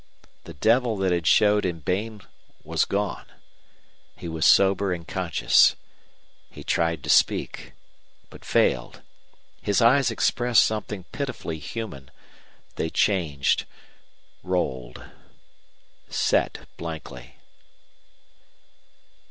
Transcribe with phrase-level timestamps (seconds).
[0.45, 2.23] The devil that had showed in Bain
[2.63, 3.27] was gone.
[4.17, 5.75] He was sober and conscious.
[6.49, 7.73] He tried to speak,
[8.31, 9.03] but failed.
[9.61, 12.09] His eyes expressed something pitifully human.
[12.77, 13.65] They changed
[14.41, 15.03] rolled
[16.09, 17.35] set blankly.